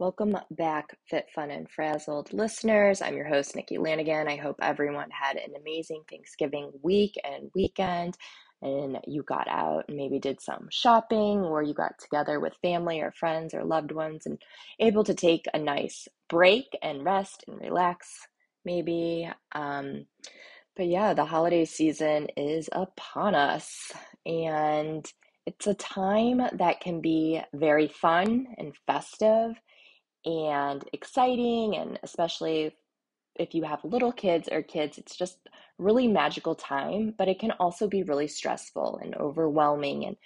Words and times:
Welcome 0.00 0.34
back, 0.52 0.96
Fit, 1.10 1.26
Fun, 1.34 1.50
and 1.50 1.68
Frazzled 1.68 2.32
listeners. 2.32 3.02
I'm 3.02 3.18
your 3.18 3.28
host, 3.28 3.54
Nikki 3.54 3.76
Lanigan. 3.76 4.28
I 4.28 4.36
hope 4.36 4.56
everyone 4.62 5.10
had 5.10 5.36
an 5.36 5.52
amazing 5.60 6.04
Thanksgiving 6.08 6.72
week 6.82 7.20
and 7.22 7.50
weekend 7.54 8.16
and 8.62 8.98
you 9.06 9.22
got 9.22 9.46
out 9.46 9.84
and 9.88 9.98
maybe 9.98 10.18
did 10.18 10.40
some 10.40 10.68
shopping 10.70 11.40
or 11.40 11.62
you 11.62 11.74
got 11.74 11.98
together 11.98 12.40
with 12.40 12.54
family 12.62 13.02
or 13.02 13.12
friends 13.12 13.52
or 13.52 13.62
loved 13.62 13.92
ones 13.92 14.24
and 14.24 14.40
able 14.78 15.04
to 15.04 15.12
take 15.12 15.44
a 15.52 15.58
nice 15.58 16.08
break 16.30 16.64
and 16.82 17.04
rest 17.04 17.44
and 17.46 17.60
relax, 17.60 18.26
maybe. 18.64 19.30
Um, 19.52 20.06
but 20.76 20.86
yeah, 20.86 21.12
the 21.12 21.26
holiday 21.26 21.66
season 21.66 22.28
is 22.38 22.70
upon 22.72 23.34
us 23.34 23.92
and 24.24 25.04
it's 25.44 25.66
a 25.66 25.74
time 25.74 26.40
that 26.54 26.80
can 26.80 27.02
be 27.02 27.42
very 27.52 27.88
fun 27.88 28.46
and 28.56 28.72
festive 28.86 29.56
and 30.24 30.84
exciting 30.92 31.76
and 31.76 31.98
especially 32.02 32.74
if 33.36 33.54
you 33.54 33.62
have 33.62 33.82
little 33.84 34.12
kids 34.12 34.48
or 34.50 34.62
kids 34.62 34.98
it's 34.98 35.16
just 35.16 35.38
really 35.78 36.06
magical 36.06 36.54
time 36.54 37.14
but 37.16 37.28
it 37.28 37.38
can 37.38 37.52
also 37.52 37.88
be 37.88 38.02
really 38.02 38.28
stressful 38.28 39.00
and 39.02 39.14
overwhelming 39.16 40.04
and 40.04 40.16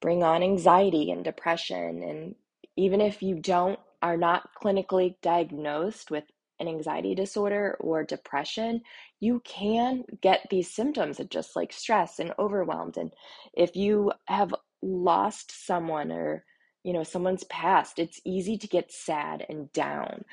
bring 0.00 0.22
on 0.22 0.42
anxiety 0.42 1.10
and 1.10 1.24
depression 1.24 2.02
and 2.02 2.34
even 2.76 3.00
if 3.00 3.22
you 3.22 3.36
don't 3.36 3.78
are 4.02 4.18
not 4.18 4.50
clinically 4.62 5.14
diagnosed 5.22 6.10
with 6.10 6.24
an 6.60 6.68
anxiety 6.68 7.14
disorder 7.14 7.76
or 7.80 8.04
depression 8.04 8.80
you 9.20 9.40
can 9.44 10.04
get 10.20 10.46
these 10.50 10.70
symptoms 10.70 11.20
of 11.20 11.30
just 11.30 11.56
like 11.56 11.72
stress 11.72 12.18
and 12.18 12.32
overwhelmed 12.38 12.98
and 12.98 13.12
if 13.54 13.74
you 13.76 14.12
have 14.26 14.54
lost 14.82 15.66
someone 15.66 16.12
or 16.12 16.44
you 16.86 16.92
know, 16.92 17.02
someone's 17.02 17.42
passed, 17.44 17.98
it's 17.98 18.20
easy 18.24 18.56
to 18.56 18.68
get 18.68 18.92
sad 18.92 19.44
and 19.48 19.72
down. 19.72 20.24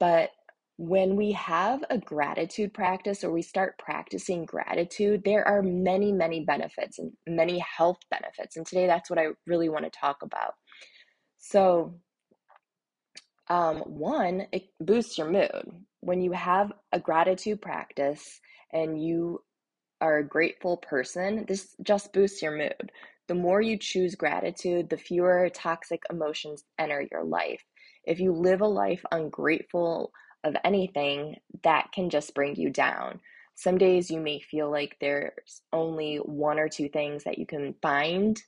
But 0.00 0.30
when 0.76 1.14
we 1.14 1.30
have 1.32 1.84
a 1.88 1.98
gratitude 1.98 2.74
practice 2.74 3.22
or 3.22 3.30
we 3.30 3.42
start 3.42 3.78
practicing 3.78 4.44
gratitude, 4.44 5.22
there 5.24 5.46
are 5.46 5.62
many, 5.62 6.10
many 6.10 6.44
benefits 6.44 6.98
and 6.98 7.12
many 7.28 7.60
health 7.60 7.98
benefits. 8.10 8.56
And 8.56 8.66
today 8.66 8.88
that's 8.88 9.08
what 9.08 9.20
I 9.20 9.26
really 9.46 9.68
want 9.68 9.84
to 9.84 9.90
talk 9.90 10.16
about. 10.22 10.54
So, 11.38 11.94
um, 13.46 13.76
one, 13.78 14.48
it 14.50 14.64
boosts 14.80 15.16
your 15.16 15.30
mood. 15.30 15.84
When 16.00 16.20
you 16.20 16.32
have 16.32 16.72
a 16.90 16.98
gratitude 16.98 17.62
practice 17.62 18.40
and 18.72 19.00
you 19.00 19.44
are 20.00 20.18
a 20.18 20.24
grateful 20.24 20.78
person, 20.78 21.44
this 21.48 21.74
just 21.82 22.12
boosts 22.12 22.42
your 22.42 22.56
mood. 22.56 22.92
The 23.28 23.34
more 23.34 23.60
you 23.60 23.78
choose 23.78 24.14
gratitude, 24.14 24.90
the 24.90 24.96
fewer 24.96 25.50
toxic 25.54 26.02
emotions 26.10 26.64
enter 26.78 27.06
your 27.10 27.24
life. 27.24 27.62
If 28.04 28.20
you 28.20 28.32
live 28.32 28.60
a 28.60 28.66
life 28.66 29.04
ungrateful 29.12 30.12
of 30.44 30.56
anything, 30.64 31.36
that 31.62 31.92
can 31.92 32.10
just 32.10 32.34
bring 32.34 32.56
you 32.56 32.70
down. 32.70 33.20
Some 33.54 33.78
days 33.78 34.10
you 34.10 34.20
may 34.20 34.40
feel 34.40 34.70
like 34.70 34.96
there's 35.00 35.62
only 35.72 36.16
one 36.16 36.58
or 36.58 36.68
two 36.68 36.88
things 36.88 37.24
that 37.24 37.38
you 37.38 37.46
can 37.46 37.74
find 37.82 38.42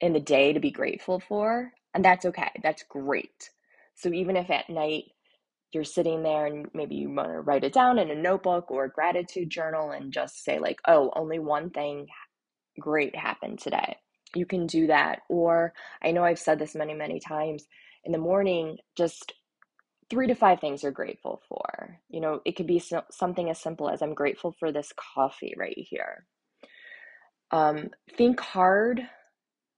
in 0.00 0.12
the 0.12 0.20
day 0.20 0.52
to 0.52 0.60
be 0.60 0.70
grateful 0.70 1.20
for, 1.20 1.72
and 1.94 2.04
that's 2.04 2.26
okay. 2.26 2.50
That's 2.62 2.84
great. 2.84 3.50
So 3.94 4.12
even 4.12 4.36
if 4.36 4.50
at 4.50 4.70
night 4.70 5.04
you're 5.74 5.84
sitting 5.84 6.22
there 6.22 6.46
and 6.46 6.66
maybe 6.74 6.96
you 6.96 7.10
want 7.10 7.28
to 7.30 7.40
write 7.40 7.64
it 7.64 7.72
down 7.74 7.98
in 7.98 8.10
a 8.10 8.14
notebook 8.16 8.70
or 8.70 8.84
a 8.84 8.90
gratitude 8.90 9.50
journal 9.50 9.90
and 9.92 10.12
just 10.12 10.44
say 10.44 10.58
like, 10.58 10.80
"Oh, 10.88 11.12
only 11.16 11.38
one 11.40 11.70
thing 11.70 12.08
great 12.80 13.16
happened 13.16 13.60
today." 13.60 13.96
you 14.34 14.46
can 14.46 14.66
do 14.66 14.86
that. 14.88 15.20
Or 15.28 15.72
I 16.02 16.12
know 16.12 16.24
I've 16.24 16.38
said 16.38 16.58
this 16.58 16.74
many, 16.74 16.94
many 16.94 17.20
times 17.20 17.66
in 18.04 18.12
the 18.12 18.18
morning, 18.18 18.78
just 18.96 19.34
three 20.10 20.26
to 20.28 20.34
five 20.34 20.60
things 20.60 20.82
you're 20.82 20.92
grateful 20.92 21.42
for. 21.48 22.00
You 22.10 22.20
know, 22.20 22.40
it 22.44 22.56
could 22.56 22.66
be 22.66 22.78
so, 22.78 23.02
something 23.10 23.50
as 23.50 23.60
simple 23.60 23.90
as 23.90 24.02
I'm 24.02 24.14
grateful 24.14 24.54
for 24.58 24.72
this 24.72 24.92
coffee 24.96 25.54
right 25.58 25.76
here. 25.76 26.26
Um, 27.50 27.90
think 28.16 28.40
hard, 28.40 29.02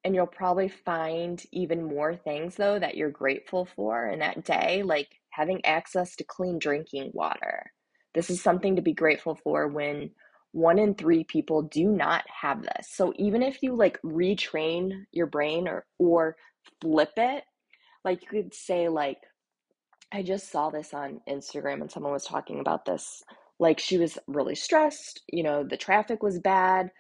and 0.05 0.15
you'll 0.15 0.27
probably 0.27 0.69
find 0.69 1.43
even 1.53 1.85
more 1.85 2.17
things 2.17 2.57
though 2.57 2.79
that 2.79 2.97
you're 2.97 3.11
grateful 3.11 3.67
for 3.77 4.09
in 4.09 4.21
that 4.21 4.45
day, 4.45 4.83
like 4.85 5.09
having 5.35 5.65
access 5.65 6.17
to 6.17 6.25
clean 6.25 6.59
drinking 6.59 7.11
water. 7.15 7.73
This 8.15 8.31
is 8.31 8.43
something 8.43 8.77
to 8.77 8.83
be 8.83 8.93
grateful 8.93 9.35
for 9.35 9.69
when 9.69 10.11
one 10.53 10.79
in 10.79 10.95
three 10.95 11.25
people 11.25 11.63
do 11.63 11.89
not 11.89 12.25
have 12.43 12.63
this. 12.63 12.89
So 12.91 13.13
even 13.17 13.43
if 13.43 13.63
you 13.63 13.75
like 13.75 14.01
retrain 14.03 15.05
your 15.11 15.27
brain 15.27 15.67
or 15.67 15.85
or 15.99 16.37
flip 16.81 17.11
it, 17.17 17.43
like 18.05 18.23
you 18.23 18.29
could 18.29 18.55
say 18.55 18.89
like 18.89 19.19
I 20.13 20.23
just 20.23 20.51
saw 20.53 20.71
this 20.71 20.95
on 20.95 21.21
Instagram 21.29 21.81
and 21.81 21.91
someone 21.91 22.13
was 22.13 22.25
talking 22.25 22.61
about 22.61 22.85
this. 22.85 23.25
Like 23.59 23.81
she 23.81 23.99
was 23.99 24.17
really 24.29 24.55
stressed, 24.55 25.23
you 25.29 25.43
know, 25.43 25.65
the 25.65 25.77
traffic 25.77 26.23
was 26.23 26.39
bad. 26.39 26.91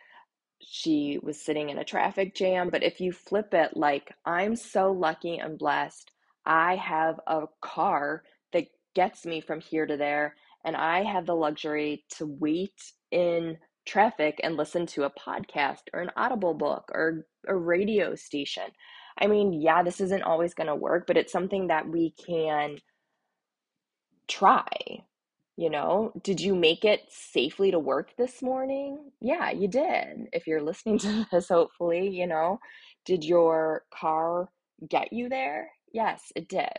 She 0.61 1.21
was 1.23 1.41
sitting 1.41 1.71
in 1.71 1.79
a 1.79 1.85
traffic 1.85 2.35
jam, 2.35 2.71
but 2.71 2.83
if 2.83 3.01
you 3.01 3.13
flip 3.13 3.55
it 3.55 3.77
like 3.77 4.13
I'm 4.27 4.57
so 4.57 4.91
lucky 4.91 5.39
and 5.39 5.59
blessed, 5.59 6.11
I 6.47 6.77
have 6.77 7.21
a 7.27 7.47
car 7.61 8.23
that 8.53 8.67
gets 8.95 9.27
me 9.27 9.41
from 9.41 9.61
here 9.61 9.87
to 9.87 9.97
there 9.97 10.37
and 10.65 10.77
I 10.77 11.03
have 11.03 11.27
the 11.27 11.35
luxury 11.35 12.05
to 12.17 12.27
wait 12.27 12.93
in 13.11 13.59
traffic 13.87 14.41
and 14.43 14.57
listen 14.57 14.87
to 14.87 15.05
a 15.05 15.11
podcast 15.11 15.83
or 15.93 16.01
an 16.01 16.11
audible 16.17 16.55
book 16.55 16.91
or 16.93 17.27
a 17.47 17.55
radio 17.55 18.15
station. 18.15 18.65
I 19.19 19.27
mean, 19.27 19.53
yeah, 19.53 19.83
this 19.83 20.01
isn't 20.01 20.23
always 20.23 20.55
going 20.55 20.67
to 20.69 20.75
work, 20.75 21.07
but 21.07 21.17
it's 21.17 21.33
something 21.33 21.69
that 21.69 21.87
we 21.89 22.15
can 22.27 22.79
try. 24.29 24.67
You 25.57 25.71
know, 25.71 26.13
did 26.25 26.41
you 26.41 26.57
make 26.57 26.85
it 26.85 27.03
safely 27.11 27.71
to 27.71 27.79
work 27.79 28.11
this 28.17 28.43
morning? 28.43 29.13
Yeah, 29.21 29.51
you 29.53 29.69
did. 29.69 30.29
If 30.33 30.47
you're 30.49 30.63
listening 30.63 30.99
to 31.01 31.27
this, 31.33 31.49
hopefully, 31.49 32.09
you 32.09 32.27
know, 32.27 32.59
did 33.05 33.23
your 33.25 33.85
car 33.95 34.49
get 34.89 35.13
you 35.13 35.29
there? 35.29 35.71
Yes, 35.95 36.33
it 36.35 36.49
did. 36.49 36.77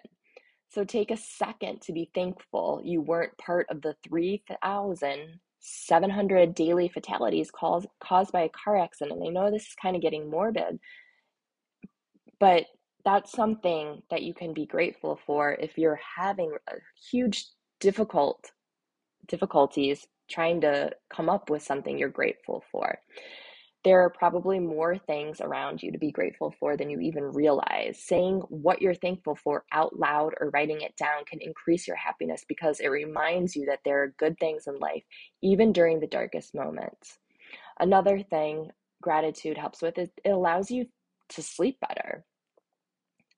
So 0.69 0.83
take 0.83 1.09
a 1.09 1.17
second 1.17 1.81
to 1.83 1.93
be 1.93 2.11
thankful 2.13 2.81
you 2.83 2.99
weren't 2.99 3.37
part 3.37 3.67
of 3.69 3.81
the 3.81 3.95
3,700 4.07 6.53
daily 6.53 6.89
fatalities 6.89 7.49
caused, 7.49 7.87
caused 8.03 8.33
by 8.33 8.41
a 8.41 8.49
car 8.49 8.77
accident. 8.77 9.23
I 9.25 9.29
know 9.29 9.49
this 9.49 9.67
is 9.67 9.75
kind 9.81 9.95
of 9.95 10.01
getting 10.01 10.29
morbid, 10.29 10.81
but 12.41 12.65
that's 13.05 13.31
something 13.31 14.01
that 14.09 14.23
you 14.23 14.33
can 14.33 14.53
be 14.53 14.65
grateful 14.65 15.17
for 15.25 15.53
if 15.53 15.77
you're 15.77 16.01
having 16.17 16.51
huge 17.09 17.45
difficult 17.79 18.51
difficulties 19.27 20.05
trying 20.29 20.59
to 20.59 20.91
come 21.09 21.29
up 21.29 21.49
with 21.49 21.63
something 21.63 21.97
you're 21.97 22.09
grateful 22.09 22.65
for 22.69 22.99
there 23.85 24.01
are 24.01 24.09
probably 24.09 24.59
more 24.59 24.97
things 24.97 25.39
around 25.39 25.81
you 25.81 25.91
to 25.91 25.99
be 25.99 26.11
grateful 26.11 26.53
for 26.59 26.75
than 26.75 26.89
you 26.89 26.99
even 26.99 27.31
realize. 27.31 28.01
Saying 28.03 28.41
what 28.49 28.81
you're 28.81 28.95
thankful 28.95 29.35
for 29.35 29.63
out 29.71 29.97
loud 29.97 30.33
or 30.41 30.49
writing 30.49 30.81
it 30.81 30.97
down 30.97 31.23
can 31.29 31.39
increase 31.39 31.87
your 31.87 31.95
happiness 31.95 32.43
because 32.49 32.79
it 32.79 32.87
reminds 32.87 33.55
you 33.55 33.67
that 33.67 33.81
there 33.85 34.01
are 34.01 34.15
good 34.17 34.39
things 34.39 34.65
in 34.65 34.79
life, 34.79 35.03
even 35.43 35.71
during 35.71 35.99
the 35.99 36.07
darkest 36.07 36.55
moments. 36.55 37.19
Another 37.79 38.23
thing 38.23 38.71
gratitude 39.03 39.55
helps 39.55 39.83
with 39.83 39.99
is 39.99 40.09
it 40.23 40.31
allows 40.31 40.71
you 40.71 40.87
to 41.29 41.43
sleep 41.43 41.77
better. 41.87 42.25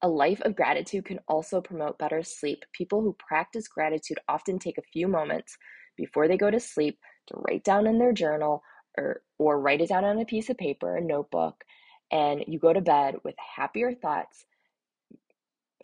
A 0.02 0.08
life 0.08 0.42
of 0.44 0.56
gratitude 0.56 1.04
can 1.04 1.20
also 1.28 1.60
promote 1.60 2.00
better 2.00 2.24
sleep. 2.24 2.64
People 2.72 3.02
who 3.02 3.18
practice 3.20 3.68
gratitude 3.68 4.20
often 4.30 4.60
take 4.60 4.78
a 4.78 4.90
few 4.94 5.10
moments 5.10 5.58
before 5.98 6.30
they 6.30 6.38
go 6.38 6.50
to 6.50 6.60
sleep 6.60 6.98
to 7.28 7.36
write 7.50 7.66
down 7.66 7.86
in 7.86 8.00
their 8.00 8.14
journal 8.14 8.62
or, 8.98 9.22
or 9.38 9.60
write 9.60 9.82
it 9.82 9.90
down 9.90 10.04
on 10.04 10.20
a 10.20 10.26
piece 10.26 10.50
of 10.50 10.58
paper, 10.58 10.96
a 10.96 11.02
notebook, 11.02 11.64
and 12.12 12.44
you 12.48 12.60
go 12.60 12.74
to 12.74 12.82
bed 12.82 13.16
with 13.24 13.36
happier 13.56 13.94
thoughts. 13.94 14.46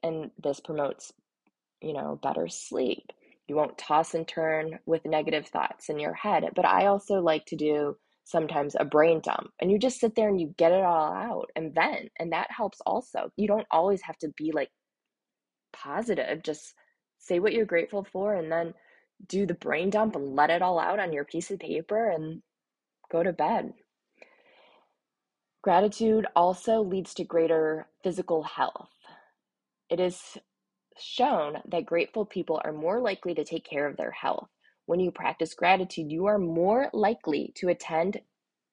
And 0.01 0.31
this 0.41 0.59
promotes, 0.59 1.13
you 1.81 1.93
know, 1.93 2.19
better 2.21 2.47
sleep. 2.47 3.11
You 3.47 3.55
won't 3.55 3.77
toss 3.77 4.13
and 4.13 4.27
turn 4.27 4.79
with 4.85 5.05
negative 5.05 5.47
thoughts 5.47 5.89
in 5.89 5.99
your 5.99 6.13
head. 6.13 6.45
But 6.55 6.65
I 6.65 6.87
also 6.87 7.21
like 7.21 7.45
to 7.47 7.55
do 7.55 7.97
sometimes 8.25 8.75
a 8.79 8.85
brain 8.85 9.19
dump 9.21 9.51
and 9.59 9.69
you 9.69 9.77
just 9.77 9.99
sit 9.99 10.15
there 10.15 10.29
and 10.29 10.39
you 10.39 10.53
get 10.57 10.71
it 10.71 10.83
all 10.83 11.13
out 11.13 11.49
and 11.55 11.73
vent. 11.73 12.09
And 12.19 12.31
that 12.31 12.47
helps 12.49 12.79
also. 12.85 13.31
You 13.35 13.47
don't 13.47 13.67
always 13.69 14.01
have 14.03 14.17
to 14.19 14.29
be 14.37 14.51
like 14.53 14.69
positive. 15.73 16.41
Just 16.43 16.73
say 17.19 17.39
what 17.39 17.53
you're 17.53 17.65
grateful 17.65 18.05
for 18.11 18.35
and 18.35 18.51
then 18.51 18.73
do 19.27 19.45
the 19.45 19.53
brain 19.53 19.89
dump 19.89 20.15
and 20.15 20.35
let 20.35 20.49
it 20.49 20.61
all 20.61 20.79
out 20.79 20.99
on 20.99 21.13
your 21.13 21.25
piece 21.25 21.51
of 21.51 21.59
paper 21.59 22.09
and 22.09 22.41
go 23.13 23.23
to 23.23 23.31
bed. 23.31 23.73
Gratitude 25.61 26.25
also 26.35 26.81
leads 26.81 27.13
to 27.13 27.23
greater 27.23 27.87
physical 28.03 28.43
health. 28.43 28.89
It 29.89 30.01
is 30.01 30.19
shown 30.99 31.57
that 31.69 31.85
grateful 31.85 32.25
people 32.25 32.59
are 32.65 32.73
more 32.73 32.99
likely 32.99 33.33
to 33.35 33.45
take 33.45 33.63
care 33.63 33.87
of 33.87 33.95
their 33.95 34.11
health. 34.11 34.49
When 34.87 34.99
you 34.99 35.11
practice 35.11 35.53
gratitude, 35.53 36.11
you 36.11 36.25
are 36.25 36.39
more 36.39 36.89
likely 36.91 37.53
to 37.57 37.69
attend 37.69 38.19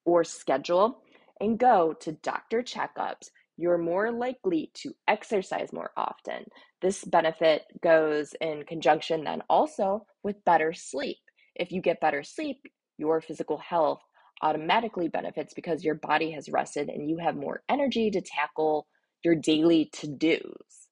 or 0.05 0.25
schedule 0.25 1.03
and 1.41 1.59
go 1.59 1.95
to 2.01 2.13
doctor 2.13 2.63
checkups. 2.63 3.31
You're 3.57 3.79
more 3.79 4.11
likely 4.11 4.71
to 4.83 4.95
exercise 5.07 5.73
more 5.73 5.91
often. 5.97 6.47
This 6.83 7.05
benefit 7.05 7.63
goes 7.83 8.35
in 8.41 8.65
conjunction 8.67 9.23
then 9.25 9.43
also 9.49 10.07
with 10.25 10.45
better 10.45 10.73
sleep. 10.73 11.19
If 11.55 11.71
you 11.71 11.83
get 11.83 12.01
better 12.01 12.25
sleep, 12.25 12.63
your 12.99 13.21
physical 13.21 13.59
health 13.59 14.01
automatically 14.43 15.09
benefits 15.09 15.55
because 15.55 15.85
your 15.85 15.95
body 15.95 16.31
has 16.33 16.49
rested 16.49 16.89
and 16.89 17.09
you 17.09 17.19
have 17.19 17.37
more 17.37 17.63
energy 17.69 18.11
to 18.11 18.21
tackle 18.21 18.87
your 19.25 19.35
daily 19.35 19.91
to 19.93 20.07
dos. 20.07 20.89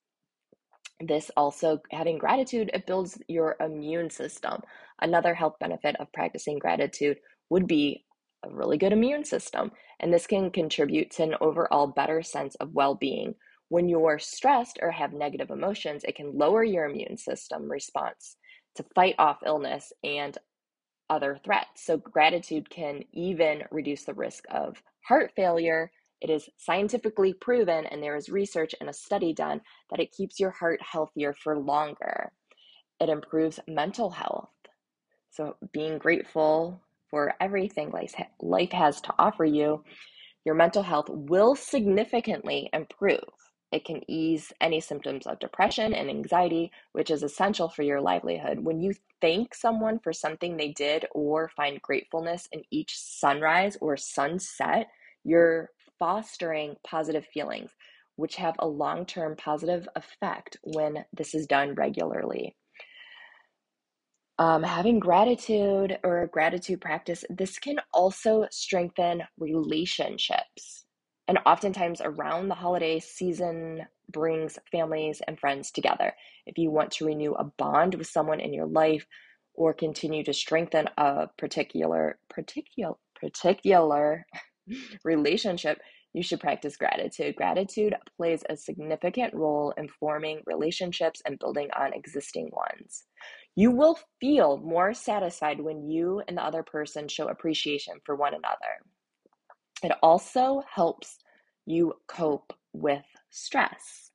This 1.01 1.31
also, 1.37 1.81
having 1.93 2.19
gratitude, 2.19 2.71
it 2.75 2.87
builds 2.87 3.19
your 3.29 3.57
immune 3.61 4.11
system. 4.11 4.63
Another 5.01 5.33
health 5.35 5.57
benefit 5.61 5.95
of 6.01 6.13
practicing 6.13 6.59
gratitude 6.59 7.19
would 7.51 7.67
be 7.69 8.05
a 8.45 8.51
really 8.51 8.79
good 8.79 8.93
immune 8.93 9.25
system, 9.25 9.71
and 10.01 10.13
this 10.13 10.27
can 10.27 10.51
contribute 10.51 11.11
to 11.13 11.23
an 11.23 11.35
overall 11.41 11.87
better 11.87 12.23
sense 12.23 12.57
of 12.57 12.75
well 12.75 12.95
being. 12.97 13.35
When 13.69 13.89
you're 13.89 14.19
stressed 14.19 14.79
or 14.83 14.91
have 14.91 15.13
negative 15.13 15.51
emotions, 15.51 16.03
it 16.05 16.17
can 16.17 16.37
lower 16.37 16.65
your 16.65 16.87
immune 16.87 17.17
system 17.17 17.71
response 17.71 18.37
to 18.77 18.85
fight 18.95 19.15
off 19.19 19.39
illness 19.45 19.93
and 20.03 20.37
other 21.11 21.39
threats. 21.45 21.85
So, 21.85 21.97
gratitude 21.97 22.71
can 22.71 23.03
even 23.13 23.63
reduce 23.71 24.05
the 24.05 24.15
risk 24.15 24.45
of 24.51 24.83
heart 25.07 25.33
failure. 25.37 25.91
It 26.21 26.31
is 26.31 26.49
scientifically 26.57 27.33
proven, 27.33 27.87
and 27.87 28.03
there 28.03 28.17
is 28.17 28.29
research 28.29 28.75
and 28.81 28.89
a 28.89 28.93
study 28.93 29.33
done 29.33 29.61
that 29.91 30.01
it 30.01 30.13
keeps 30.13 30.41
your 30.41 30.51
heart 30.51 30.81
healthier 30.83 31.33
for 31.33 31.59
longer. 31.59 32.33
It 33.01 33.09
improves 33.09 33.61
mental 33.69 34.11
health. 34.11 34.51
So, 35.31 35.57
being 35.73 35.99
grateful 35.99 36.83
for 37.11 37.35
everything 37.41 37.93
life 38.41 38.73
has 38.73 39.01
to 39.03 39.15
offer 39.19 39.45
you, 39.45 39.85
your 40.45 40.55
mental 40.55 40.83
health 40.83 41.09
will 41.09 41.55
significantly 41.55 42.71
improve. 42.73 43.21
It 43.71 43.85
can 43.85 44.01
ease 44.11 44.53
any 44.61 44.81
symptoms 44.81 45.27
of 45.27 45.39
depression 45.39 45.93
and 45.93 46.09
anxiety, 46.09 46.73
which 46.93 47.11
is 47.11 47.23
essential 47.23 47.69
for 47.69 47.83
your 47.83 48.01
livelihood. 48.01 48.61
When 48.61 48.81
you 48.81 48.95
thank 49.21 49.55
someone 49.55 49.99
for 49.99 50.13
something 50.13 50.57
they 50.57 50.73
did 50.73 51.07
or 51.13 51.51
find 51.57 51.81
gratefulness 51.83 52.49
in 52.53 52.63
each 52.71 52.97
sunrise 52.97 53.77
or 53.81 53.97
sunset, 53.97 54.89
you're 55.25 55.71
fostering 55.99 56.77
positive 56.87 57.27
feelings, 57.33 57.71
which 58.17 58.37
have 58.37 58.55
a 58.59 58.69
long 58.69 59.07
term 59.07 59.37
positive 59.37 59.89
effect 59.97 60.57
when 60.63 61.05
this 61.13 61.35
is 61.35 61.47
done 61.47 61.75
regularly. 61.75 62.57
Um, 64.39 64.63
having 64.63 65.01
gratitude 65.01 65.99
or 66.05 66.29
gratitude 66.33 66.81
practice, 66.81 67.25
this 67.29 67.59
can 67.59 67.81
also 67.93 68.47
strengthen 68.51 69.25
relationships. 69.39 70.85
And 71.27 71.39
oftentimes, 71.45 72.01
around 72.03 72.49
the 72.49 72.55
holiday 72.55 73.01
season, 73.01 73.83
brings 74.11 74.59
families 74.71 75.21
and 75.27 75.39
friends 75.39 75.71
together. 75.71 76.13
If 76.47 76.59
you 76.59 76.71
want 76.71 76.93
to 76.93 77.07
renew 77.07 77.33
a 77.35 77.45
bond 77.45 77.95
with 77.95 78.07
someone 78.07 78.41
in 78.41 78.53
your 78.53 78.67
life 78.67 79.07
or 79.55 79.75
continue 79.75 80.25
to 80.25 80.33
strengthen 80.33 80.89
a 80.97 81.29
particular 81.37 82.19
particular 82.31 82.95
particular 83.21 84.25
relationship, 85.05 85.79
you 86.13 86.23
should 86.23 86.41
practice 86.41 86.77
gratitude. 86.77 87.37
Gratitude 87.37 87.95
plays 88.17 88.43
a 88.49 88.57
significant 88.57 89.35
role 89.35 89.75
in 89.77 89.89
forming 89.89 90.41
relationships 90.47 91.21
and 91.27 91.39
building 91.39 91.69
on 91.79 91.93
existing 91.93 92.51
ones. 92.53 93.05
You 93.57 93.73
will 93.73 93.99
feel 94.21 94.59
more 94.59 94.95
satisfied 94.95 95.61
when 95.61 95.89
you 95.89 96.23
and 96.29 96.39
the 96.39 96.45
other 96.45 96.63
person 96.63 97.09
show 97.09 97.29
appreciation 97.29 97.95
for 98.05 98.15
one 98.15 98.35
another. 98.35 98.79
It 99.83 99.93
also 100.03 100.63
helps 100.73 101.19
you 101.67 101.95
cope 102.09 102.53
with 102.73 103.05
stress. 103.31 104.11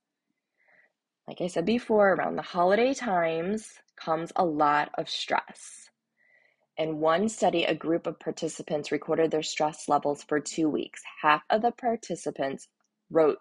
Like 1.26 1.40
I 1.40 1.46
said 1.46 1.64
before, 1.64 2.12
around 2.12 2.36
the 2.36 2.42
holiday 2.42 2.92
times 2.92 3.72
comes 3.96 4.32
a 4.36 4.44
lot 4.44 4.90
of 4.98 5.08
stress. 5.08 5.88
In 6.76 6.98
one 6.98 7.28
study, 7.28 7.64
a 7.64 7.74
group 7.74 8.06
of 8.06 8.18
participants 8.18 8.90
recorded 8.90 9.30
their 9.30 9.42
stress 9.42 9.88
levels 9.88 10.24
for 10.24 10.40
two 10.40 10.68
weeks. 10.68 11.02
Half 11.22 11.42
of 11.48 11.62
the 11.62 11.70
participants 11.70 12.68
wrote 13.10 13.38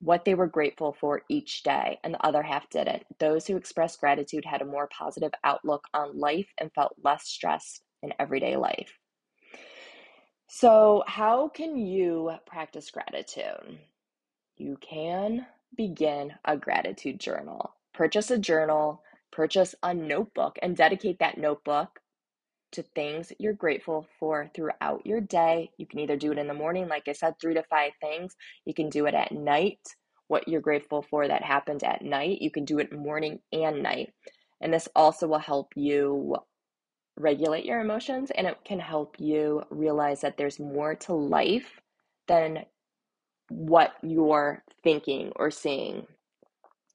what 0.00 0.24
they 0.24 0.34
were 0.34 0.46
grateful 0.46 0.96
for 0.98 1.22
each 1.28 1.62
day, 1.62 1.98
and 2.02 2.14
the 2.14 2.26
other 2.26 2.42
half 2.42 2.68
didn't. 2.70 3.04
Those 3.18 3.46
who 3.46 3.56
expressed 3.56 4.00
gratitude 4.00 4.44
had 4.44 4.62
a 4.62 4.66
more 4.66 4.88
positive 4.88 5.32
outlook 5.44 5.84
on 5.94 6.18
life 6.18 6.48
and 6.58 6.72
felt 6.72 6.96
less 7.04 7.24
stressed 7.28 7.82
in 8.02 8.12
everyday 8.18 8.56
life. 8.56 8.98
So, 10.48 11.04
how 11.06 11.48
can 11.48 11.76
you 11.76 12.32
practice 12.46 12.90
gratitude? 12.90 13.78
You 14.60 14.76
can 14.82 15.46
begin 15.74 16.34
a 16.44 16.54
gratitude 16.54 17.18
journal. 17.18 17.72
Purchase 17.94 18.30
a 18.30 18.38
journal, 18.38 19.02
purchase 19.32 19.74
a 19.82 19.94
notebook, 19.94 20.58
and 20.60 20.76
dedicate 20.76 21.18
that 21.20 21.38
notebook 21.38 22.00
to 22.72 22.82
things 22.82 23.32
you're 23.38 23.54
grateful 23.54 24.06
for 24.18 24.50
throughout 24.54 25.06
your 25.06 25.22
day. 25.22 25.70
You 25.78 25.86
can 25.86 26.00
either 26.00 26.16
do 26.16 26.30
it 26.32 26.38
in 26.38 26.46
the 26.46 26.52
morning, 26.52 26.88
like 26.88 27.08
I 27.08 27.12
said, 27.12 27.36
three 27.40 27.54
to 27.54 27.62
five 27.70 27.92
things. 28.02 28.36
You 28.66 28.74
can 28.74 28.90
do 28.90 29.06
it 29.06 29.14
at 29.14 29.32
night, 29.32 29.80
what 30.28 30.46
you're 30.46 30.60
grateful 30.60 31.00
for 31.00 31.26
that 31.26 31.42
happened 31.42 31.82
at 31.82 32.02
night. 32.02 32.42
You 32.42 32.50
can 32.50 32.66
do 32.66 32.80
it 32.80 32.92
morning 32.92 33.40
and 33.54 33.82
night. 33.82 34.12
And 34.60 34.74
this 34.74 34.90
also 34.94 35.26
will 35.26 35.38
help 35.38 35.72
you 35.74 36.36
regulate 37.16 37.64
your 37.64 37.80
emotions 37.80 38.30
and 38.32 38.46
it 38.46 38.58
can 38.64 38.80
help 38.80 39.16
you 39.18 39.62
realize 39.70 40.20
that 40.20 40.36
there's 40.36 40.60
more 40.60 40.94
to 40.96 41.14
life 41.14 41.80
than 42.28 42.66
what 43.50 43.92
you're 44.02 44.64
thinking 44.82 45.32
or 45.36 45.50
seeing. 45.50 46.06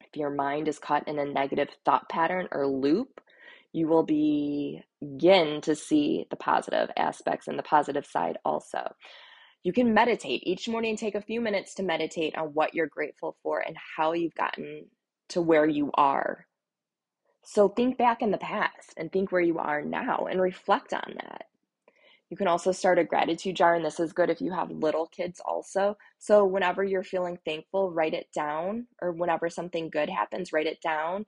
If 0.02 0.18
your 0.18 0.32
mind 0.32 0.68
is 0.68 0.80
caught 0.80 1.08
in 1.08 1.20
a 1.20 1.26
negative 1.26 1.70
thought 1.86 2.10
pattern 2.10 2.48
or 2.52 2.68
loop, 2.68 3.22
you 3.74 3.88
will 3.88 4.04
begin 4.04 5.62
to 5.62 5.76
see 5.76 6.26
the 6.30 6.38
positive 6.38 6.90
aspects 6.98 7.48
and 7.48 7.60
the 7.60 7.64
positive 7.64 8.06
side 8.06 8.38
also. 8.46 8.96
You 9.64 9.74
can 9.74 9.94
meditate 9.94 10.48
each 10.48 10.68
morning, 10.70 10.96
take 10.96 11.16
a 11.16 11.22
few 11.22 11.42
minutes 11.42 11.76
to 11.76 11.84
meditate 11.84 12.38
on 12.38 12.48
what 12.50 12.74
you're 12.74 12.88
grateful 12.88 13.36
for 13.44 13.60
and 13.60 13.76
how 13.98 14.14
you've 14.14 14.36
gotten 14.36 14.86
to 15.30 15.42
where 15.42 15.68
you 15.68 15.92
are 15.96 16.46
so 17.46 17.70
think 17.70 17.98
back 17.98 18.22
in 18.22 18.32
the 18.32 18.38
past 18.40 18.94
and 18.98 19.12
think 19.12 19.32
where 19.32 19.42
you 19.42 19.60
are 19.60 19.82
now 19.82 20.26
and 20.30 20.42
reflect 20.42 20.94
on 20.94 21.14
that. 21.22 21.46
You 22.30 22.38
can 22.38 22.48
also 22.48 22.72
start 22.72 23.00
a 23.00 23.04
gratitude 23.04 23.56
jar, 23.56 23.76
and 23.76 23.86
this 23.86 24.00
is 24.00 24.14
good 24.14 24.30
if 24.30 24.42
you 24.42 24.52
have 24.52 24.72
little 24.72 25.08
kids 25.08 25.40
also. 25.46 25.96
So, 26.18 26.44
whenever 26.46 26.84
you're 26.84 27.04
feeling 27.04 27.38
thankful, 27.46 27.92
write 27.92 28.14
it 28.14 28.28
down, 28.34 28.88
or 29.02 29.12
whenever 29.12 29.50
something 29.50 29.90
good 29.90 30.10
happens, 30.10 30.52
write 30.52 30.68
it 30.68 30.82
down 30.82 31.26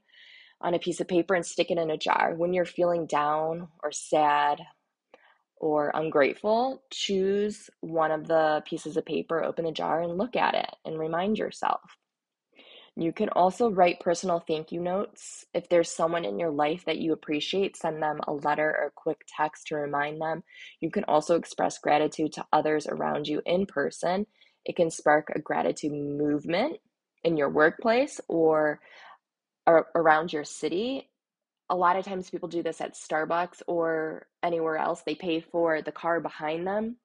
on 0.60 0.74
a 0.74 0.80
piece 0.80 1.00
of 1.00 1.08
paper 1.08 1.36
and 1.36 1.46
stick 1.46 1.70
it 1.70 1.78
in 1.78 1.92
a 1.92 1.98
jar. 1.98 2.34
When 2.36 2.54
you're 2.54 2.66
feeling 2.66 3.06
down 3.06 3.68
or 3.84 3.92
sad 3.92 4.62
or 5.56 5.92
ungrateful, 5.94 6.84
choose 6.92 7.70
one 7.82 8.12
of 8.12 8.28
the 8.28 8.64
pieces 8.66 8.98
of 8.98 9.06
paper, 9.06 9.44
open 9.44 9.66
the 9.66 9.72
jar, 9.72 10.02
and 10.02 10.18
look 10.18 10.36
at 10.36 10.56
it 10.56 10.76
and 10.84 10.98
remind 10.98 11.38
yourself 11.38 11.82
you 13.00 13.14
can 13.14 13.30
also 13.30 13.70
write 13.70 14.00
personal 14.00 14.40
thank 14.40 14.72
you 14.72 14.82
notes. 14.82 15.46
If 15.54 15.70
there's 15.70 15.92
someone 15.92 16.26
in 16.26 16.40
your 16.40 16.50
life 16.50 16.86
that 16.86 16.98
you 16.98 17.14
appreciate, 17.14 17.78
send 17.78 18.02
them 18.02 18.20
a 18.28 18.34
letter 18.34 18.70
or 18.70 18.88
a 18.88 18.92
quick 18.96 19.22
text 19.38 19.68
to 19.68 19.76
remind 19.76 20.20
them. 20.20 20.44
You 20.80 20.90
can 20.90 21.04
also 21.04 21.36
express 21.36 21.78
gratitude 21.78 22.34
to 22.34 22.46
others 22.52 22.88
around 22.88 23.28
you 23.28 23.44
in 23.46 23.68
person. 23.68 24.26
It 24.66 24.76
can 24.76 24.90
spark 24.90 25.28
a 25.30 25.40
gratitude 25.40 25.92
movement 25.94 26.78
in 27.24 27.38
your 27.38 27.50
workplace 27.50 28.20
or 28.28 28.80
around 29.68 30.34
your 30.34 30.44
city. 30.44 31.08
A 31.70 31.76
lot 31.76 31.98
of 31.98 32.06
times 32.06 32.32
people 32.32 32.50
do 32.50 32.64
this 32.64 32.82
at 32.82 32.96
Starbucks 32.96 33.62
or 33.68 34.26
anywhere 34.42 34.78
else. 34.78 35.04
They 35.06 35.14
pay 35.14 35.42
for 35.42 35.84
the 35.84 35.92
car 35.92 36.20
behind 36.20 36.66
them. 36.66 36.98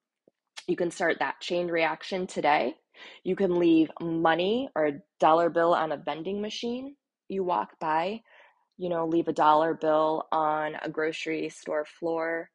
You 0.67 0.75
can 0.75 0.89
start 0.89 1.17
that 1.19 1.39
chain 1.39 1.67
reaction 1.67 2.25
today 2.25 2.77
you 3.23 3.35
can 3.35 3.59
leave 3.59 3.91
money 4.01 4.69
or 4.75 4.85
a 4.87 5.01
dollar 5.19 5.49
bill 5.49 5.73
on 5.73 5.91
a 5.91 5.97
vending 5.97 6.41
machine 6.41 6.95
you 7.29 7.43
walk 7.43 7.79
by. 7.79 8.21
you 8.77 8.89
know, 8.89 9.05
leave 9.07 9.27
a 9.27 9.33
dollar 9.33 9.73
bill 9.73 10.27
on 10.31 10.75
a 10.81 10.89
grocery 10.89 11.49
store 11.49 11.85
floor, 11.85 12.49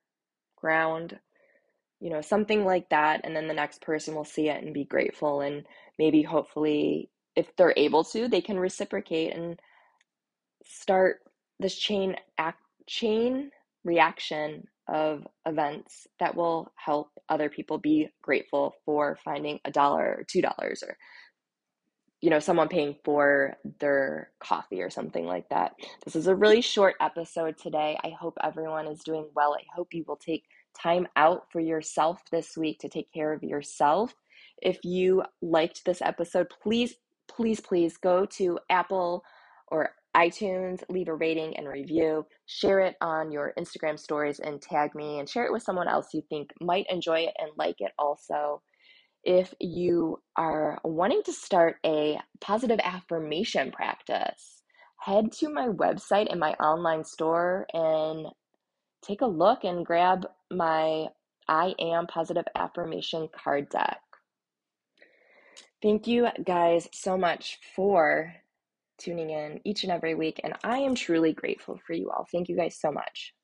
ground, 0.56 1.18
you 2.00 2.10
know, 2.10 2.20
something 2.20 2.64
like 2.64 2.88
that. 2.90 3.20
And 3.24 3.34
then 3.36 3.48
the 3.48 3.54
next 3.54 3.82
person 3.82 4.14
will 4.14 4.24
see 4.24 4.48
it 4.48 4.62
and 4.62 4.74
be 4.74 4.84
grateful. 4.84 5.40
And 5.40 5.64
maybe, 5.98 6.22
hopefully, 6.22 7.10
if 7.36 7.54
they're 7.56 7.74
able 7.76 8.04
to, 8.04 8.28
they 8.28 8.40
can 8.40 8.58
reciprocate 8.58 9.34
and 9.34 9.60
start 10.64 11.20
this 11.60 11.76
chain 11.76 12.16
act, 12.38 12.60
chain 12.86 13.50
reaction 13.84 14.64
of 14.88 15.26
events 15.46 16.06
that 16.18 16.34
will 16.34 16.72
help 16.76 17.10
other 17.28 17.48
people 17.48 17.78
be 17.78 18.08
grateful 18.22 18.74
for 18.84 19.18
finding 19.24 19.60
a 19.64 19.70
dollar 19.70 20.16
or 20.18 20.24
two 20.24 20.40
dollars 20.42 20.82
or 20.82 20.96
you 22.20 22.30
know 22.30 22.40
someone 22.40 22.68
paying 22.68 22.96
for 23.04 23.56
their 23.78 24.30
coffee 24.40 24.82
or 24.82 24.90
something 24.90 25.24
like 25.24 25.48
that. 25.50 25.72
This 26.04 26.16
is 26.16 26.26
a 26.26 26.34
really 26.34 26.60
short 26.60 26.96
episode 27.00 27.56
today. 27.58 27.96
I 28.02 28.10
hope 28.10 28.36
everyone 28.42 28.88
is 28.88 29.04
doing 29.04 29.28
well. 29.36 29.54
I 29.54 29.62
hope 29.74 29.94
you 29.94 30.04
will 30.08 30.16
take 30.16 30.44
time 30.80 31.06
out 31.16 31.46
for 31.52 31.60
yourself 31.60 32.20
this 32.32 32.56
week 32.56 32.80
to 32.80 32.88
take 32.88 33.12
care 33.12 33.32
of 33.32 33.42
yourself. 33.42 34.14
If 34.60 34.78
you 34.82 35.22
liked 35.40 35.84
this 35.84 36.02
episode 36.02 36.48
please 36.62 36.94
please 37.28 37.60
please 37.60 37.96
go 37.96 38.26
to 38.26 38.58
apple 38.70 39.22
or 39.68 39.90
iTunes, 40.16 40.82
leave 40.88 41.08
a 41.08 41.14
rating 41.14 41.56
and 41.56 41.68
review, 41.68 42.26
share 42.46 42.80
it 42.80 42.96
on 43.00 43.30
your 43.30 43.52
Instagram 43.58 43.98
stories 43.98 44.40
and 44.40 44.60
tag 44.60 44.94
me, 44.94 45.18
and 45.18 45.28
share 45.28 45.44
it 45.44 45.52
with 45.52 45.62
someone 45.62 45.88
else 45.88 46.14
you 46.14 46.22
think 46.28 46.50
might 46.60 46.86
enjoy 46.90 47.20
it 47.20 47.34
and 47.38 47.50
like 47.56 47.76
it 47.78 47.92
also. 47.98 48.62
If 49.24 49.52
you 49.60 50.20
are 50.36 50.78
wanting 50.84 51.22
to 51.24 51.32
start 51.32 51.76
a 51.84 52.18
positive 52.40 52.80
affirmation 52.82 53.70
practice, 53.70 54.62
head 54.98 55.32
to 55.32 55.48
my 55.48 55.68
website 55.68 56.30
and 56.30 56.40
my 56.40 56.52
online 56.54 57.04
store 57.04 57.66
and 57.72 58.26
take 59.02 59.20
a 59.20 59.26
look 59.26 59.64
and 59.64 59.84
grab 59.84 60.26
my 60.50 61.06
I 61.48 61.74
Am 61.78 62.06
Positive 62.06 62.44
Affirmation 62.54 63.28
card 63.32 63.68
deck. 63.70 64.00
Thank 65.82 66.06
you 66.06 66.28
guys 66.44 66.88
so 66.92 67.16
much 67.16 67.58
for 67.74 68.34
tuning 68.98 69.30
in 69.30 69.60
each 69.64 69.84
and 69.84 69.92
every 69.92 70.14
week. 70.14 70.40
And 70.44 70.54
I 70.64 70.78
am 70.78 70.94
truly 70.94 71.32
grateful 71.32 71.80
for 71.86 71.94
you 71.94 72.10
all. 72.10 72.26
Thank 72.30 72.48
you 72.48 72.56
guys 72.56 72.78
so 72.78 72.92
much. 72.92 73.34